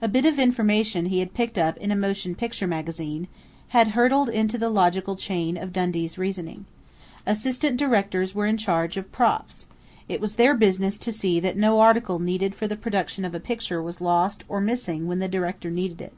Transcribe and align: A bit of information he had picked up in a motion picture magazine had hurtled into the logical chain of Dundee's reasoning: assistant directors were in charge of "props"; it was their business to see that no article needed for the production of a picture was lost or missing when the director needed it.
A 0.00 0.08
bit 0.08 0.26
of 0.26 0.40
information 0.40 1.06
he 1.06 1.20
had 1.20 1.34
picked 1.34 1.56
up 1.56 1.76
in 1.76 1.92
a 1.92 1.94
motion 1.94 2.34
picture 2.34 2.66
magazine 2.66 3.28
had 3.68 3.86
hurtled 3.94 4.28
into 4.28 4.58
the 4.58 4.68
logical 4.68 5.14
chain 5.14 5.56
of 5.56 5.72
Dundee's 5.72 6.18
reasoning: 6.18 6.64
assistant 7.26 7.76
directors 7.76 8.34
were 8.34 8.46
in 8.48 8.58
charge 8.58 8.96
of 8.96 9.12
"props"; 9.12 9.68
it 10.08 10.20
was 10.20 10.34
their 10.34 10.54
business 10.56 10.98
to 10.98 11.12
see 11.12 11.38
that 11.38 11.56
no 11.56 11.78
article 11.78 12.18
needed 12.18 12.56
for 12.56 12.66
the 12.66 12.74
production 12.74 13.24
of 13.24 13.36
a 13.36 13.38
picture 13.38 13.80
was 13.80 14.00
lost 14.00 14.42
or 14.48 14.60
missing 14.60 15.06
when 15.06 15.20
the 15.20 15.28
director 15.28 15.70
needed 15.70 16.00
it. 16.00 16.14